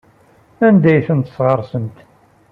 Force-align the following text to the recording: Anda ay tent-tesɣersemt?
Anda 0.67 0.87
ay 0.91 1.01
tent-tesɣersemt? 1.07 1.97